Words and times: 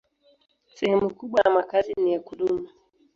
Sehemu 0.73 1.09
kubwa 1.15 1.41
ya 1.45 1.51
makazi 1.51 1.93
ni 2.03 2.13
ya 2.13 2.19
kudumu. 2.19 2.67